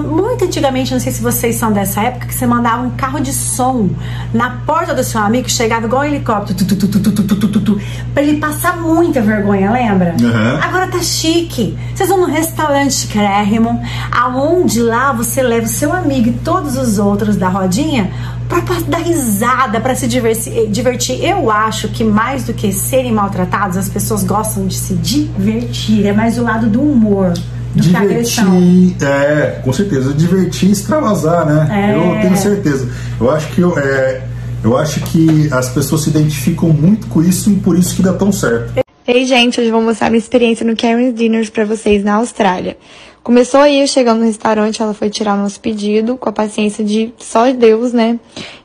muito 0.00 0.44
antigamente, 0.44 0.92
não 0.92 1.00
sei 1.00 1.12
se 1.12 1.20
vocês 1.20 1.56
são 1.56 1.72
dessa 1.72 2.00
época, 2.00 2.26
que 2.26 2.34
você 2.34 2.46
mandava 2.46 2.82
um 2.82 2.90
carro 2.90 3.20
de 3.20 3.32
som 3.32 3.90
na 4.32 4.50
porta 4.64 4.94
do 4.94 5.02
seu 5.02 5.20
amigo, 5.20 5.50
chegava 5.50 5.86
igual 5.86 6.02
um 6.02 6.04
helicóptero, 6.04 6.56
tu, 6.56 6.76
tu, 6.76 7.60
tu, 7.60 7.80
pra 8.14 8.22
ele 8.22 8.38
passar 8.38 8.80
muita 8.80 9.20
vergonha, 9.20 9.70
lembra? 9.70 10.14
Uhum. 10.20 10.62
Agora 10.62 10.86
tá 10.86 11.00
chique. 11.00 11.76
Vocês 11.94 12.08
vão 12.08 12.20
num 12.20 12.32
restaurante 12.32 12.94
chiquérrimo, 12.94 13.82
aonde 14.10 14.80
lá 14.80 15.12
você 15.12 15.42
leva 15.42 15.66
o 15.66 15.68
seu 15.68 15.92
amigo 15.92 16.28
e 16.28 16.32
todos 16.32 16.76
os 16.76 16.98
outros 16.98 17.36
da 17.36 17.48
rodinha 17.48 18.10
pra, 18.52 18.62
pra 18.62 18.80
dar 18.86 18.98
risada, 18.98 19.80
pra 19.80 19.94
se 19.94 20.06
diversi- 20.06 20.66
divertir. 20.68 21.24
Eu 21.24 21.50
acho 21.50 21.88
que 21.88 22.04
mais 22.04 22.44
do 22.44 22.52
que 22.54 22.72
serem 22.72 23.12
maltratados, 23.12 23.76
as 23.76 23.88
pessoas 23.88 24.22
gostam 24.24 24.66
de 24.66 24.74
se 24.76 24.94
divertir. 24.94 26.06
É 26.06 26.12
mais 26.12 26.38
o 26.38 26.42
lado 26.42 26.68
do 26.68 26.80
humor. 26.80 27.32
Do 27.74 27.82
que 27.88 27.96
a 27.96 28.00
agressão. 28.02 28.44
Divertir, 28.60 29.06
é, 29.06 29.60
com 29.64 29.72
certeza, 29.72 30.12
divertir 30.12 30.68
e 30.68 30.72
extravasar, 30.72 31.46
né? 31.46 31.90
É. 31.90 31.96
Eu 31.96 32.20
tenho 32.20 32.36
certeza. 32.36 32.88
Eu 33.18 33.30
acho 33.30 33.48
que 33.54 33.60
eu, 33.62 33.78
é, 33.78 34.20
eu 34.62 34.76
acho 34.76 35.00
que 35.04 35.48
as 35.50 35.70
pessoas 35.70 36.02
se 36.02 36.10
identificam 36.10 36.68
muito 36.68 37.06
com 37.06 37.22
isso 37.22 37.50
e 37.50 37.54
por 37.54 37.78
isso 37.78 37.96
que 37.96 38.02
dá 38.02 38.12
tão 38.12 38.30
certo. 38.30 38.74
Ei, 39.06 39.24
gente, 39.24 39.58
hoje 39.58 39.68
eu 39.70 39.72
vou 39.74 39.82
mostrar 39.82 40.10
minha 40.10 40.18
experiência 40.18 40.64
no 40.66 40.76
Karen's 40.76 41.14
Dinners 41.14 41.48
pra 41.50 41.64
vocês 41.64 42.04
na 42.04 42.14
Austrália. 42.16 42.76
Começou 43.22 43.60
aí, 43.60 43.80
eu 43.80 43.86
chegando 43.86 44.18
no 44.18 44.26
restaurante, 44.26 44.82
ela 44.82 44.92
foi 44.92 45.08
tirar 45.08 45.36
nosso 45.36 45.60
pedido, 45.60 46.16
com 46.16 46.28
a 46.28 46.32
paciência 46.32 46.84
de 46.84 47.14
só 47.18 47.52
Deus, 47.52 47.92
né? 47.92 48.18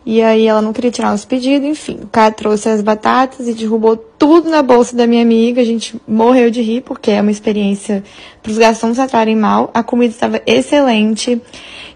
E 0.04 0.20
aí 0.20 0.48
ela 0.48 0.64
não 0.64 0.74
queria 0.74 0.90
tirar 0.90 1.12
nosso 1.12 1.28
pedido, 1.28 1.68
enfim. 1.68 2.00
O 2.02 2.08
cara 2.08 2.32
trouxe 2.32 2.68
as 2.68 2.82
batatas 2.82 3.48
e 3.48 3.54
derrubou 3.54 3.96
tudo 3.96 4.50
na 4.50 4.64
bolsa 4.64 4.96
da 4.96 5.06
minha 5.06 5.22
amiga. 5.22 5.62
A 5.62 5.66
gente 5.66 5.96
morreu 6.08 6.50
de 6.50 6.64
rir, 6.64 6.82
porque 6.82 7.12
é 7.12 7.22
uma 7.22 7.30
experiência 7.30 8.04
pros 8.42 8.58
garçons 8.58 8.96
tratarem 8.96 9.36
mal. 9.36 9.70
A 9.76 9.84
comida 9.84 10.12
estava 10.12 10.42
excelente. 10.48 11.40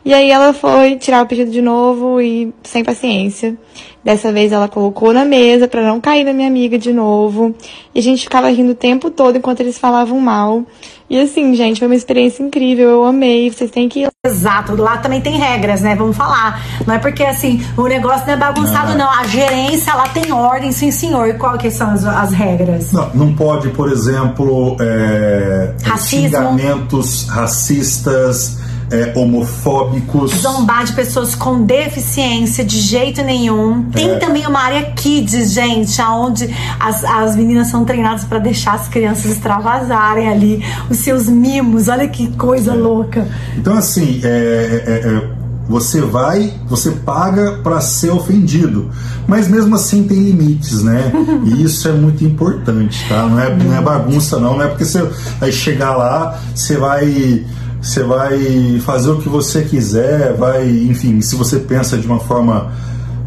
E 0.05 0.13
aí 0.13 0.29
ela 0.29 0.53
foi 0.53 0.97
tirar 0.97 1.23
o 1.23 1.27
pedido 1.27 1.49
de 1.49 1.61
novo 1.61 2.21
e 2.21 2.53
sem 2.63 2.83
paciência. 2.83 3.57
Dessa 4.03 4.31
vez 4.31 4.51
ela 4.51 4.67
colocou 4.67 5.13
na 5.13 5.23
mesa 5.23 5.67
pra 5.67 5.83
não 5.83 6.01
cair 6.01 6.23
na 6.23 6.33
minha 6.33 6.47
amiga 6.47 6.77
de 6.77 6.91
novo. 6.91 7.55
E 7.93 7.99
a 7.99 8.01
gente 8.03 8.23
ficava 8.23 8.49
rindo 8.49 8.71
o 8.71 8.75
tempo 8.75 9.09
todo 9.09 9.37
enquanto 9.37 9.61
eles 9.61 9.79
falavam 9.79 10.19
mal. 10.19 10.63
E 11.11 11.19
assim, 11.19 11.53
gente, 11.53 11.79
foi 11.79 11.89
uma 11.89 11.95
experiência 11.95 12.41
incrível. 12.41 12.87
Eu 12.89 13.05
amei. 13.05 13.51
Vocês 13.51 13.69
têm 13.69 13.89
que 13.89 14.03
ir 14.03 14.07
Exato, 14.25 14.75
lá 14.75 14.97
também 14.99 15.19
tem 15.19 15.37
regras, 15.37 15.81
né? 15.81 15.93
Vamos 15.93 16.15
falar. 16.15 16.63
Não 16.87 16.93
é 16.95 16.99
porque 16.99 17.21
assim, 17.23 17.61
o 17.75 17.85
negócio 17.85 18.25
não 18.27 18.33
é 18.33 18.37
bagunçado, 18.37 18.93
Ah. 18.93 18.95
não. 18.95 19.09
A 19.11 19.23
gerência, 19.25 19.91
ela 19.91 20.07
tem 20.07 20.31
ordem, 20.31 20.71
sim, 20.71 20.89
senhor. 20.89 21.27
E 21.27 21.33
qual 21.33 21.57
que 21.57 21.69
são 21.69 21.89
as, 21.89 22.05
as 22.05 22.31
regras? 22.31 22.93
Não, 22.93 23.09
não 23.13 23.33
pode, 23.35 23.69
por 23.71 23.91
exemplo, 23.91 24.77
é, 24.79 25.73
Racismo. 25.83 26.27
xingamentos 26.29 27.27
racistas, 27.27 28.57
é, 28.91 29.13
homofóbicos. 29.17 30.31
Zombar 30.41 30.83
de 30.85 30.93
pessoas 30.93 31.33
com 31.33 31.63
deficiência 31.63 32.63
de 32.63 32.79
jeito 32.79 33.21
nenhum. 33.23 33.83
Tem 33.91 34.11
É. 34.11 34.15
também 34.17 34.45
uma 34.45 34.59
área 34.59 34.91
kids, 34.91 35.51
gente, 35.53 36.01
onde 36.01 36.49
as, 36.79 37.03
as 37.03 37.35
meninas 37.35 37.67
são 37.67 37.85
treinadas 37.85 38.23
pra 38.25 38.39
deixar 38.39 38.73
as 38.73 38.87
crianças 38.87 39.31
extravasarem 39.31 40.27
ali 40.29 40.63
os 40.89 40.97
seus 40.97 41.27
mimos. 41.27 41.87
Olha 41.87 42.07
que 42.07 42.27
coisa 42.35 42.73
louca. 42.73 43.27
Então, 43.57 43.77
assim, 43.77 44.19
é, 44.23 44.27
é, 44.27 45.07
é, 45.07 45.41
você 45.69 46.01
vai, 46.01 46.53
você 46.67 46.91
paga 46.91 47.59
para 47.63 47.79
ser 47.79 48.09
ofendido, 48.09 48.89
mas 49.25 49.47
mesmo 49.47 49.73
assim 49.75 50.03
tem 50.03 50.17
limites, 50.19 50.83
né? 50.83 51.11
E 51.45 51.63
isso 51.63 51.87
é 51.87 51.91
muito 51.93 52.23
importante, 52.25 53.05
tá? 53.07 53.25
Não 53.25 53.39
é, 53.39 53.55
não 53.55 53.75
é 53.75 53.81
bagunça, 53.81 54.37
não. 54.37 54.57
Não 54.57 54.63
é 54.63 54.67
porque 54.67 54.85
você 54.85 55.01
vai 55.39 55.51
chegar 55.51 55.95
lá, 55.95 56.37
você 56.53 56.77
vai. 56.77 57.45
Você 57.81 58.03
vai 58.03 58.79
fazer 58.85 59.09
o 59.09 59.19
que 59.19 59.27
você 59.27 59.63
quiser, 59.63 60.33
vai, 60.33 60.69
enfim, 60.69 61.19
se 61.21 61.35
você 61.35 61.59
pensa 61.59 61.97
de 61.97 62.05
uma 62.05 62.19
forma 62.19 62.71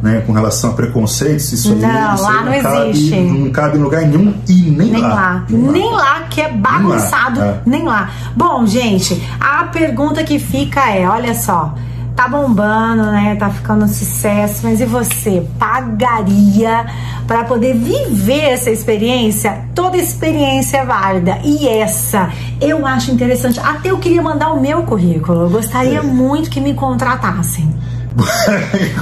né, 0.05 0.23
com 0.27 0.33
relação 0.33 0.71
a 0.71 0.75
preconceitos, 0.75 1.51
isso 1.51 1.73
aí, 1.73 1.81
Não, 1.81 2.15
isso 2.15 2.23
lá 2.23 2.41
aí 2.41 2.57
não 2.57 2.63
cabe, 2.63 2.91
existe. 2.91 3.17
não 3.21 3.51
cabe 3.51 3.79
em 3.79 3.81
lugar 3.81 4.03
nenhum 4.03 4.35
e 4.47 4.53
nem, 4.71 4.93
Nem 4.93 5.01
lá. 5.03 5.09
lá, 5.09 5.47
nem 5.49 5.91
lá, 5.93 6.21
que 6.31 6.41
é 6.43 6.53
bagunçado, 6.53 7.41
é. 7.41 7.61
nem 7.65 7.85
lá. 7.85 8.11
Bom, 8.37 8.67
gente, 8.67 9.21
a 9.41 9.65
pergunta 9.65 10.23
que 10.23 10.39
fica 10.39 10.91
é: 10.91 11.09
olha 11.09 11.35
só, 11.35 11.75
tá 12.15 12.29
bombando, 12.29 13.05
né? 13.11 13.37
Tá 13.37 13.51
ficando 13.51 13.85
um 13.85 13.89
sucesso, 13.89 14.61
mas 14.63 14.81
e 14.81 14.87
você 14.87 15.47
pagaria 15.59 16.87
para 17.27 17.45
poder 17.45 17.75
viver 17.75 18.51
essa 18.51 18.71
experiência? 18.71 19.65
Toda 19.75 19.97
experiência 19.97 20.79
é 20.79 20.85
válida 20.85 21.39
e 21.45 21.69
essa 21.69 22.31
eu 22.61 22.87
acho 22.87 23.11
interessante. 23.11 23.59
Até 23.61 23.91
eu 23.91 23.99
queria 23.99 24.23
mandar 24.23 24.53
o 24.53 24.61
meu 24.61 24.83
currículo, 24.85 25.43
eu 25.43 25.51
gostaria 25.51 26.03
muito 26.03 26.51
que 26.51 26.61
me 26.61 26.75
contratassem. 26.75 27.73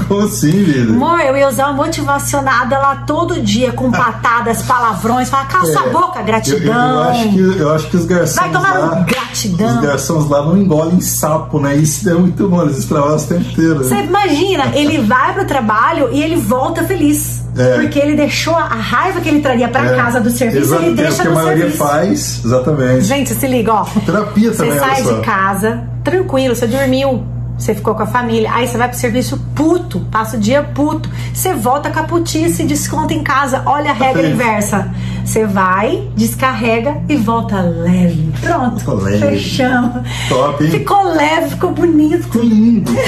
Como 0.08 0.22
assim, 0.22 0.50
vida? 0.64 0.92
Amor, 0.92 1.20
eu 1.20 1.36
ia 1.36 1.48
usar 1.48 1.64
uma 1.66 1.84
motivacionada 1.84 2.78
lá 2.78 2.96
todo 3.06 3.40
dia, 3.42 3.70
com 3.72 3.90
patadas, 3.90 4.62
palavrões, 4.62 5.28
falar, 5.28 5.48
cala 5.48 5.70
sua 5.72 5.88
boca, 5.90 6.18
É. 6.18 6.22
Eu, 6.22 6.26
gratidão. 6.26 6.90
eu 6.94 7.02
acho 7.02 7.28
que, 7.30 7.38
eu 7.60 7.74
acho 7.74 7.90
que 7.90 7.96
os 7.96 8.04
garçons 8.06 8.36
Vai 8.36 8.50
tomar 8.50 8.78
lá, 8.78 8.96
no 8.96 9.04
gratidão. 9.04 9.68
Os 9.76 9.80
garçons 9.82 10.28
lá 10.30 10.42
não 10.42 10.56
engolem 10.56 11.00
sapo, 11.00 11.60
né? 11.60 11.76
Isso 11.76 12.08
é 12.08 12.14
muito 12.14 12.48
bom, 12.48 12.62
eles 12.62 12.84
trabalham 12.86 13.16
o 13.16 13.20
tempo 13.22 13.50
inteiro. 13.50 13.74
né? 13.80 13.84
Você 13.84 13.94
imagina, 14.02 14.64
ele 14.74 14.98
vai 15.02 15.34
pro 15.34 15.44
trabalho 15.44 16.08
e 16.12 16.22
ele 16.22 16.36
volta 16.36 16.82
feliz. 16.84 17.42
É. 17.54 17.80
Porque 17.80 17.98
ele 17.98 18.16
deixou 18.16 18.54
a 18.56 18.64
raiva 18.64 19.20
que 19.20 19.28
ele 19.28 19.40
traria 19.42 19.68
pra 19.68 19.84
É, 19.84 19.94
casa 19.94 20.18
do 20.22 20.30
serviço, 20.30 20.74
ele 20.74 20.86
exatamente, 20.92 20.96
deixa 20.96 21.12
o 21.12 21.16
que 21.16 21.26
a 21.26 21.30
no 21.30 21.34
maioria 21.34 21.58
serviço. 21.64 21.78
faz, 21.84 22.40
exatamente. 22.46 23.04
Gente, 23.04 23.34
se 23.34 23.46
liga, 23.46 23.74
ó. 23.74 23.84
Terapia 24.06 24.52
também, 24.52 24.72
Você 24.72 24.78
sai 24.78 25.02
de 25.02 25.20
casa, 25.20 25.84
tranquilo, 26.02 26.54
você 26.56 26.66
dormiu. 26.66 27.22
Você 27.62 27.76
ficou 27.76 27.94
com 27.94 28.02
a 28.02 28.06
família, 28.06 28.50
aí 28.52 28.66
você 28.66 28.76
vai 28.76 28.88
pro 28.88 28.98
serviço 28.98 29.38
puto, 29.54 30.00
passa 30.10 30.36
o 30.36 30.40
dia 30.40 30.64
puto. 30.64 31.08
Você 31.32 31.54
volta 31.54 31.90
com 31.92 32.00
a 32.00 32.02
putice 32.02 32.64
e 32.64 32.66
desconta 32.66 33.14
em 33.14 33.22
casa. 33.22 33.62
Olha 33.64 33.90
a 33.90 33.94
regra 33.94 34.24
Sim. 34.24 34.32
inversa. 34.32 34.90
Você 35.24 35.46
vai, 35.46 36.08
descarrega 36.16 36.96
e 37.08 37.14
volta 37.14 37.60
leve. 37.60 38.32
Pronto, 38.40 38.80
Ficou 38.80 38.96
leve. 38.96 39.18
fechamos. 39.20 40.02
Top, 40.28 40.64
hein? 40.64 40.70
Ficou 40.72 41.04
leve, 41.14 41.50
ficou 41.50 41.70
bonito. 41.70 42.24
Ficou 42.24 42.42
lindo, 42.42 42.90
né? 42.90 43.00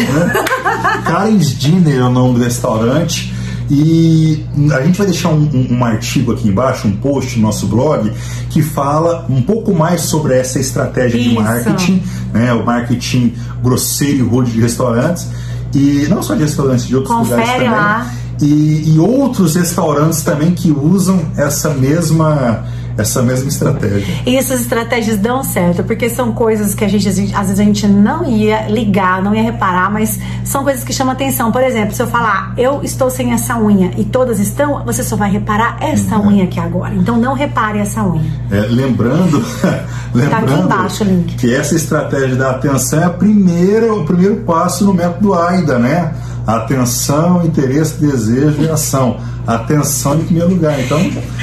Karen's 1.04 1.58
Dinner 1.58 1.98
é 1.98 2.04
o 2.04 2.10
nome 2.10 2.38
do 2.38 2.44
restaurante. 2.44 3.33
E 3.70 4.44
a 4.74 4.82
gente 4.82 4.98
vai 4.98 5.06
deixar 5.06 5.30
um, 5.30 5.48
um- 5.52 5.78
um 5.78 5.84
artigo 5.84 6.32
aqui 6.32 6.48
embaixo, 6.48 6.86
um 6.86 6.92
post 6.96 7.36
no 7.38 7.46
nosso 7.46 7.66
blog, 7.66 8.12
que 8.50 8.62
fala 8.62 9.24
um 9.28 9.40
pouco 9.42 9.72
mais 9.74 10.02
sobre 10.02 10.34
essa 10.34 10.58
estratégia 10.58 11.18
de 11.20 11.28
Isso. 11.30 11.40
marketing, 11.40 12.02
né? 12.32 12.52
O 12.52 12.64
marketing 12.64 13.34
grosseiro 13.62 14.18
e 14.18 14.22
rude 14.22 14.50
de 14.52 14.60
restaurantes. 14.60 15.26
E 15.74 16.06
não 16.08 16.22
só 16.22 16.34
de 16.34 16.42
restaurantes, 16.42 16.86
de 16.86 16.94
outros 16.94 17.14
Confere 17.16 17.40
lugares 17.40 17.52
também. 17.64 17.70
lá. 17.70 18.12
E, 18.42 18.94
e 18.94 18.98
outros 18.98 19.54
restaurantes 19.54 20.22
também 20.22 20.52
que 20.52 20.70
usam 20.70 21.20
essa 21.36 21.70
mesma, 21.70 22.64
essa 22.96 23.22
mesma 23.22 23.48
estratégia. 23.48 24.14
E 24.26 24.36
essas 24.36 24.60
estratégias 24.60 25.18
dão 25.18 25.42
certo, 25.42 25.82
porque 25.84 26.08
são 26.08 26.32
coisas 26.32 26.74
que 26.74 26.84
a 26.84 26.88
gente, 26.88 27.08
às 27.08 27.16
vezes, 27.16 27.60
a 27.60 27.64
gente 27.64 27.86
não 27.88 28.24
ia 28.24 28.68
ligar, 28.68 29.22
não 29.22 29.34
ia 29.34 29.42
reparar, 29.42 29.90
mas 29.90 30.18
são 30.44 30.62
coisas 30.62 30.84
que 30.84 30.92
chamam 30.92 31.12
atenção. 31.12 31.50
Por 31.50 31.62
exemplo, 31.62 31.94
se 31.94 32.02
eu 32.02 32.06
falar, 32.06 32.54
eu 32.56 32.80
estou 32.82 33.10
sem 33.10 33.32
essa 33.32 33.58
unha 33.58 33.90
e 33.96 34.04
todas 34.04 34.38
estão, 34.38 34.84
você 34.84 35.02
só 35.02 35.16
vai 35.16 35.30
reparar 35.30 35.76
essa 35.80 36.16
Uhum. 36.18 36.28
unha 36.28 36.44
aqui 36.44 36.60
agora. 36.60 36.94
Então 36.94 37.16
não 37.18 37.34
repare 37.34 37.78
essa 37.78 38.02
unha. 38.04 38.30
É, 38.50 38.60
lembrando, 38.70 39.44
lembrando 40.14 40.64
embaixo 40.64 41.02
o 41.02 41.06
link. 41.06 41.34
que 41.36 41.52
essa 41.54 41.74
estratégia 41.74 42.36
da 42.36 42.50
atenção 42.52 43.00
é 43.00 43.04
a 43.04 43.10
primeira, 43.10 43.92
o 43.92 44.04
primeiro 44.04 44.36
passo 44.42 44.84
no 44.84 44.94
método 44.94 45.34
AIDA, 45.34 45.78
né? 45.78 46.12
Atenção, 46.46 47.44
interesse, 47.44 48.00
desejo 48.00 48.62
e 48.62 48.68
ação. 48.68 49.16
Atenção 49.46 50.16
em 50.16 50.24
primeiro 50.24 50.50
lugar. 50.50 50.78
Então, 50.80 50.98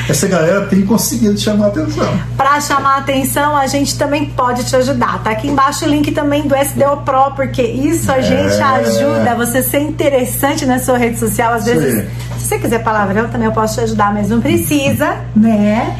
essa 0.09 0.27
galera 0.27 0.65
tem 0.65 0.81
conseguido 0.81 1.37
chamar 1.39 1.67
atenção. 1.67 2.11
Para 2.35 2.59
chamar 2.61 2.97
atenção, 2.97 3.55
a 3.55 3.67
gente 3.67 3.97
também 3.97 4.25
pode 4.25 4.63
te 4.63 4.75
ajudar. 4.75 5.21
Tá 5.23 5.31
aqui 5.31 5.47
embaixo 5.47 5.85
o 5.85 5.87
link 5.87 6.11
também 6.11 6.47
do 6.47 6.55
SDO 6.55 6.97
Pro, 7.05 7.31
porque 7.35 7.61
isso 7.61 8.11
a 8.11 8.21
gente 8.21 8.55
É. 8.55 8.63
ajuda 8.63 9.35
você 9.35 9.61
ser 9.61 9.79
interessante 9.79 10.65
na 10.65 10.79
sua 10.79 10.97
rede 10.97 11.19
social. 11.19 11.53
Às 11.53 11.65
vezes, 11.65 12.05
se 12.39 12.47
você 12.47 12.57
quiser 12.59 12.83
palavrão, 12.83 13.27
também 13.29 13.45
eu 13.47 13.53
posso 13.53 13.75
te 13.75 13.81
ajudar, 13.81 14.13
mas 14.13 14.29
não 14.29 14.41
precisa, 14.41 15.15
né? 15.35 15.95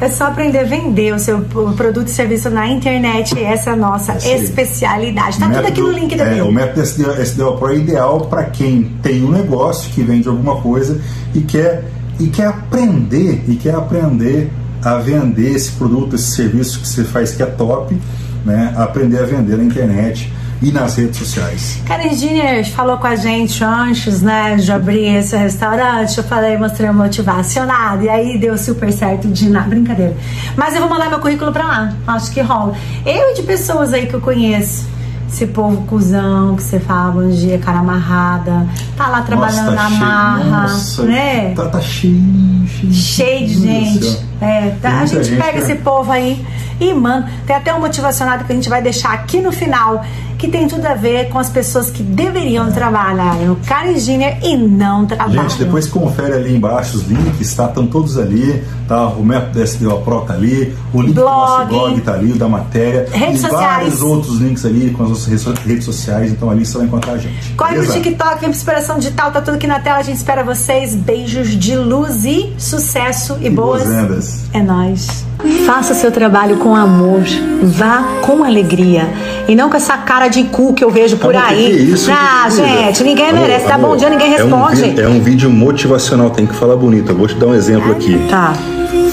É. 0.00 0.08
só 0.08 0.26
aprender 0.26 0.58
a 0.60 0.64
vender 0.64 1.14
o 1.14 1.18
seu 1.18 1.40
produto 1.76 2.08
e 2.08 2.10
serviço 2.10 2.50
na 2.50 2.66
internet. 2.66 3.38
Essa 3.42 3.70
é 3.70 3.72
a 3.72 3.76
nossa 3.76 4.16
especialidade. 4.26 5.38
Tá 5.38 5.46
O 5.46 5.52
tudo 5.52 5.66
aqui 5.66 5.80
no 5.80 5.90
link 5.90 6.14
da 6.16 6.24
é. 6.24 6.42
O 6.42 6.52
método 6.52 6.80
SDO, 6.82 7.20
SDO 7.22 7.56
Pro 7.56 7.70
é 7.72 7.76
ideal 7.76 8.20
para 8.22 8.44
quem 8.44 8.84
tem 9.02 9.24
um 9.24 9.30
negócio, 9.30 9.90
que 9.90 10.02
vende 10.02 10.28
alguma 10.28 10.60
coisa 10.60 11.00
e 11.34 11.40
quer, 11.40 11.84
e 12.18 12.28
quer 12.28 12.46
aprender, 12.46 13.44
e 13.48 13.56
quer 13.56 13.74
aprender 13.74 14.50
a 14.82 14.96
vender 14.96 15.54
esse 15.54 15.72
produto, 15.72 16.16
esse 16.16 16.32
serviço 16.32 16.80
que 16.80 16.88
você 16.88 17.04
faz 17.04 17.32
que 17.32 17.42
é 17.42 17.46
top, 17.46 17.96
né? 18.44 18.74
Aprender 18.76 19.18
a 19.20 19.24
vender 19.24 19.56
na 19.56 19.64
internet 19.64 20.32
e 20.62 20.70
nas 20.70 20.96
redes 20.96 21.18
sociais. 21.18 21.80
Karen 21.86 22.14
Dinner 22.14 22.68
falou 22.70 22.96
com 22.96 23.06
a 23.06 23.16
gente 23.16 23.62
antes, 23.64 24.22
né, 24.22 24.56
de 24.56 24.70
abrir 24.70 25.16
esse 25.16 25.36
restaurante. 25.36 26.16
Eu 26.16 26.24
falei, 26.24 26.56
mostrei 26.56 26.90
motivacionado. 26.90 28.04
E 28.04 28.08
aí 28.08 28.38
deu 28.38 28.56
super 28.56 28.92
certo 28.92 29.28
de 29.28 29.48
nada. 29.50 29.68
Brincadeira. 29.68 30.16
Mas 30.56 30.74
eu 30.74 30.80
vou 30.80 30.88
mandar 30.88 31.08
meu 31.10 31.18
currículo 31.18 31.52
pra 31.52 31.66
lá. 31.66 31.96
Acho 32.06 32.30
que 32.30 32.40
rola. 32.40 32.74
Eu 33.04 33.32
e 33.32 33.34
de 33.34 33.42
pessoas 33.42 33.92
aí 33.92 34.06
que 34.06 34.14
eu 34.14 34.20
conheço. 34.20 34.86
Esse 35.32 35.46
povo 35.46 35.86
cuzão 35.86 36.54
que 36.56 36.62
você 36.62 36.78
fala 36.78 37.12
bom 37.12 37.30
dia, 37.30 37.58
cara 37.58 37.78
amarrada. 37.78 38.66
Tá 38.94 39.08
lá 39.08 39.22
trabalhando 39.22 39.70
Nossa, 39.72 39.76
tá 39.76 39.82
na 39.82 39.88
cheio, 39.88 40.00
marra. 40.00 40.44
nossa, 40.44 41.02
né? 41.04 41.54
Tá, 41.54 41.68
tá 41.70 41.80
cheio, 41.80 42.66
cheio, 42.68 42.92
cheio 42.92 43.46
de 43.46 43.54
gente. 43.54 44.26
É, 44.42 44.76
tá? 44.82 44.90
A 44.90 44.96
muita 44.98 45.24
gente 45.24 45.40
pega 45.40 45.52
né? 45.52 45.58
esse 45.58 45.74
povo 45.76 46.12
aí 46.12 46.44
e 46.78 46.92
manda. 46.92 47.30
Tem 47.46 47.56
até 47.56 47.72
um 47.72 47.80
motivacionado 47.80 48.44
que 48.44 48.52
a 48.52 48.54
gente 48.54 48.68
vai 48.68 48.82
deixar 48.82 49.14
aqui 49.14 49.40
no 49.40 49.50
final, 49.50 50.04
que 50.42 50.48
tem 50.48 50.66
tudo 50.66 50.84
a 50.86 50.94
ver 50.94 51.28
com 51.28 51.38
as 51.38 51.48
pessoas 51.48 51.88
que 51.88 52.02
deveriam 52.02 52.72
trabalhar 52.72 53.36
no 53.36 53.54
Karen 53.64 53.96
Giner 53.96 54.38
e 54.42 54.56
não 54.56 55.06
trabalham. 55.06 55.48
Gente, 55.48 55.62
depois 55.64 55.86
confere 55.86 56.32
ali 56.34 56.56
embaixo 56.56 56.96
os 56.96 57.04
links, 57.06 57.54
tá? 57.54 57.66
Estão 57.66 57.86
todos 57.86 58.18
ali, 58.18 58.60
tá? 58.88 59.06
O 59.06 59.24
método 59.24 59.62
SDO 59.62 59.98
Pro 59.98 60.22
tá 60.22 60.34
ali, 60.34 60.74
o 60.92 61.00
link 61.00 61.14
do 61.14 61.20
nosso 61.22 61.66
Blog. 61.66 61.68
blog 61.68 62.00
tá 62.00 62.14
ali, 62.14 62.32
o 62.32 62.36
da 62.36 62.48
matéria. 62.48 63.06
Redes 63.12 63.38
e 63.38 63.42
sociais. 63.42 63.64
vários 63.66 64.02
outros 64.02 64.40
links 64.40 64.64
ali 64.64 64.90
com 64.90 65.04
as 65.04 65.10
nossas 65.10 65.26
redes- 65.26 65.84
sociais, 65.84 66.32
então 66.32 66.50
ali 66.50 66.66
você 66.66 66.76
vai 66.76 66.86
encontrar 66.88 67.12
a 67.12 67.18
gente. 67.18 67.52
Corre 67.54 67.74
pro 67.74 67.82
beleza? 67.82 68.00
TikTok, 68.00 68.30
vem 68.32 68.38
pro 68.40 68.48
Inspiração 68.50 68.96
Digital, 68.98 69.30
tá 69.30 69.40
tudo 69.40 69.54
aqui 69.54 69.68
na 69.68 69.78
tela. 69.78 69.98
A 69.98 70.02
gente 70.02 70.16
espera 70.16 70.42
vocês. 70.42 70.96
Beijos 70.96 71.50
de 71.56 71.76
luz 71.76 72.24
e 72.24 72.52
sucesso 72.58 73.36
e, 73.40 73.46
E 73.46 73.50
boas. 73.50 73.84
boas 73.84 73.94
vendas. 73.96 74.44
É 74.52 74.60
nóis. 74.60 75.24
Faça 75.66 75.94
seu 75.94 76.10
trabalho 76.10 76.56
com 76.58 76.74
amor. 76.74 77.20
Vá 77.62 78.02
com 78.24 78.42
alegria. 78.44 79.08
E 79.48 79.54
não 79.56 79.68
com 79.68 79.76
essa 79.76 79.96
cara 79.98 80.28
de 80.32 80.44
cu 80.44 80.72
que 80.72 80.82
eu 80.82 80.90
vejo 80.90 81.16
por 81.16 81.34
Amor, 81.34 81.48
aí. 81.48 81.56
que 81.66 81.72
é 81.72 81.76
isso? 81.82 82.10
ah, 82.12 82.48
Que 82.54 82.60
é 82.60 82.64
gente, 82.86 83.04
ninguém 83.04 83.28
Amor, 83.30 83.40
merece. 83.42 83.66
Tá 83.66 83.78
bom 83.78 83.86
amor, 83.86 83.96
dia, 83.98 84.10
ninguém 84.10 84.34
é 84.34 84.42
um 84.44 84.48
responde. 84.64 85.00
É 85.00 85.08
um, 85.08 85.20
vídeo 85.20 85.50
motivacional, 85.50 86.30
tem 86.30 86.46
que 86.46 86.54
falar 86.54 86.76
bonito. 86.76 87.10
Eu 87.12 87.16
vou 87.16 87.26
te 87.28 87.34
dar 87.34 87.46
um 87.46 87.54
exemplo 87.54 87.92
aqui. 87.92 88.18
Tá. 88.28 88.54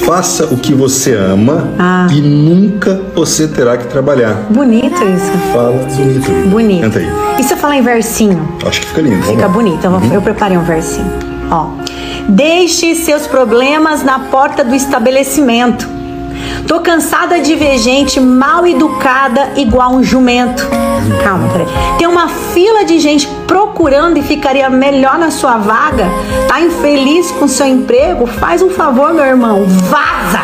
Faça 0.06 0.46
o 0.46 0.58
que 0.58 0.74
você 0.74 1.14
ama 1.14 1.70
Ah. 1.78 2.08
e 2.12 2.20
nunca 2.22 3.00
você 3.14 3.48
terá 3.48 3.78
que 3.78 3.86
trabalhar. 3.88 4.34
Bonito 4.50 4.96
isso. 4.96 5.32
Fala 5.54 5.72
bonito. 5.72 6.50
Bonito. 6.50 6.82
Tenta 6.82 7.00
aí. 7.00 7.08
E 7.40 7.44
se 7.44 7.54
eu 7.54 7.58
falar 7.58 7.78
em 7.78 7.82
versinho? 7.82 8.48
Acho 8.66 8.82
que 8.82 8.88
fica 8.88 9.02
lindo. 9.02 9.18
Vamos 9.18 9.30
Fica 9.32 9.48
lá. 9.48 9.54
bonito. 9.54 9.84
Eu, 9.84 9.92
vou- 9.92 10.14
eu 10.14 10.22
preparei 10.22 10.58
um 10.58 10.64
versinho. 10.64 11.06
Ó. 11.52 11.68
Deixe 12.28 12.96
seus 12.96 13.28
problemas 13.28 14.04
na 14.04 14.20
porta 14.20 14.64
do 14.64 14.74
estabelecimento. 14.76 15.88
Tô 16.70 16.82
cansada 16.82 17.40
de 17.40 17.56
ver 17.56 17.80
gente 17.80 18.20
mal 18.20 18.68
educada 18.68 19.54
igual 19.56 19.92
um 19.92 20.04
jumento. 20.04 20.64
Calma, 21.24 21.50
peraí. 21.50 21.66
Tem 21.98 22.06
uma 22.06 22.28
fila 22.28 22.86
de 22.86 23.00
gente 23.00 23.28
procurando 23.48 24.18
e 24.18 24.22
ficaria 24.22 24.70
melhor 24.70 25.18
na 25.18 25.32
sua 25.32 25.58
vaga. 25.58 26.06
Tá 26.48 26.62
infeliz 26.62 27.32
com 27.32 27.48
seu 27.48 27.66
emprego? 27.66 28.28
Faz 28.28 28.62
um 28.62 28.70
favor, 28.70 29.12
meu 29.16 29.26
irmão. 29.26 29.66
Vaza! 29.66 30.44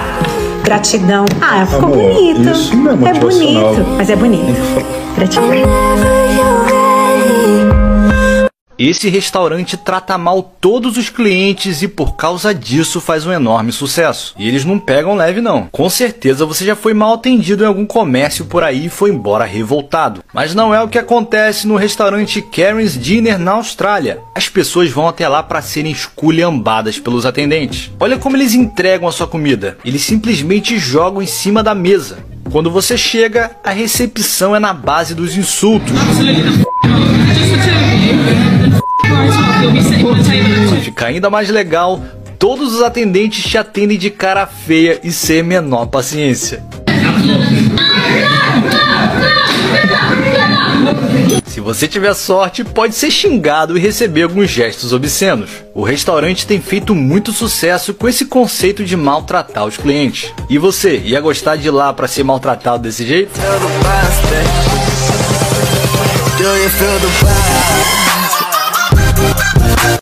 Gratidão. 0.63 1.25
Ah, 1.39 1.63
ficou 1.67 1.93
Amor, 1.93 2.11
bonito. 2.11 2.49
é 3.05 3.09
é 3.09 3.13
bonito, 3.13 3.85
mas 3.95 4.09
é 4.09 4.15
bonito. 4.15 4.59
Gratidão. 5.15 6.24
Esse 8.77 9.07
restaurante 9.07 9.77
trata 9.77 10.17
mal 10.17 10.43
todos 10.43 10.97
os 10.97 11.09
clientes 11.09 11.81
e 11.81 11.87
por 11.87 12.17
causa 12.17 12.53
disso 12.53 12.99
faz 12.99 13.25
um 13.25 13.31
enorme 13.31 13.71
sucesso. 13.71 14.35
E 14.37 14.47
eles 14.47 14.65
não 14.65 14.77
pegam 14.77 15.15
leve 15.15 15.39
não. 15.39 15.69
Com 15.71 15.89
certeza 15.89 16.45
você 16.45 16.65
já 16.65 16.75
foi 16.75 16.93
mal 16.93 17.13
atendido 17.13 17.63
em 17.63 17.67
algum 17.67 17.85
comércio 17.85 18.43
por 18.45 18.63
aí 18.63 18.87
e 18.87 18.89
foi 18.89 19.11
embora 19.11 19.45
revoltado. 19.45 20.21
Mas 20.33 20.53
não 20.53 20.75
é 20.75 20.81
o 20.81 20.89
que 20.89 20.97
acontece 20.97 21.65
no 21.65 21.77
restaurante 21.77 22.41
Karen's 22.41 22.99
Dinner 22.99 23.39
na 23.39 23.53
Austrália. 23.53 24.19
As 24.35 24.49
pessoas 24.49 24.91
vão 24.91 25.07
até 25.07 25.25
lá 25.25 25.41
para 25.41 25.61
serem 25.61 25.93
esculhambadas 25.93 26.99
pelos 26.99 27.25
atendentes. 27.25 27.91
Olha 27.97 28.17
como 28.17 28.35
eles 28.35 28.53
entregam 28.53 29.07
a 29.07 29.11
sua 29.13 29.27
comida. 29.27 29.77
Eles 29.85 30.01
simplesmente 30.01 30.77
jogam 30.77 31.21
em 31.21 31.27
cima 31.27 31.63
da 31.63 31.73
mesa. 31.73 32.17
Quando 32.51 32.69
você 32.69 32.97
chega, 32.97 33.51
a 33.63 33.71
recepção 33.71 34.53
é 34.53 34.59
na 34.59 34.73
base 34.73 35.15
dos 35.15 35.37
insultos. 35.37 35.93
Pra 40.69 40.79
ficar 40.81 41.07
ainda 41.07 41.29
mais 41.29 41.49
legal, 41.49 42.01
todos 42.37 42.73
os 42.73 42.81
atendentes 42.81 43.43
te 43.43 43.57
atendem 43.57 43.97
de 43.97 44.09
cara 44.09 44.45
feia 44.45 44.99
e 45.03 45.11
sem 45.11 45.43
menor 45.43 45.87
paciência. 45.87 46.63
Se 51.45 51.61
você 51.61 51.87
tiver 51.87 52.13
sorte, 52.13 52.63
pode 52.63 52.93
ser 52.95 53.09
xingado 53.09 53.77
e 53.77 53.81
receber 53.81 54.23
alguns 54.23 54.49
gestos 54.49 54.91
obscenos. 54.91 55.49
O 55.73 55.83
restaurante 55.83 56.45
tem 56.45 56.59
feito 56.59 56.93
muito 56.93 57.31
sucesso 57.31 57.93
com 57.93 58.09
esse 58.09 58.25
conceito 58.25 58.83
de 58.83 58.95
maltratar 58.97 59.65
os 59.65 59.77
clientes. 59.77 60.33
E 60.49 60.57
você, 60.57 60.97
ia 60.97 61.21
gostar 61.21 61.55
de 61.55 61.67
ir 61.67 61.71
lá 61.71 61.93
para 61.93 62.07
ser 62.07 62.23
maltratado 62.23 62.83
desse 62.83 63.05
jeito? 63.07 63.31